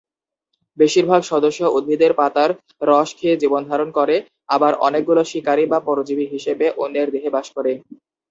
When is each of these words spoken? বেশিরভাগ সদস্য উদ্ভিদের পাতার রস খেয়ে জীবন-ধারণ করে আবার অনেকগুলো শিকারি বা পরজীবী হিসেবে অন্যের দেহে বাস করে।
বেশিরভাগ 0.77 1.21
সদস্য 1.23 1.61
উদ্ভিদের 1.77 2.11
পাতার 2.13 2.49
রস 2.81 3.09
খেয়ে 3.15 3.39
জীবন-ধারণ 3.41 3.89
করে 3.91 4.15
আবার 4.49 4.73
অনেকগুলো 4.87 5.21
শিকারি 5.31 5.63
বা 5.67 5.79
পরজীবী 5.87 6.25
হিসেবে 6.33 6.65
অন্যের 6.83 7.07
দেহে 7.13 7.29
বাস 7.35 7.47
করে। 7.55 7.71